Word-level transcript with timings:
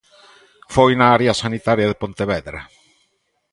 Foi 0.75 0.91
na 0.97 1.07
área 1.17 1.39
sanitaria 1.41 1.89
de 1.89 1.99
Pontevedra. 2.01 2.59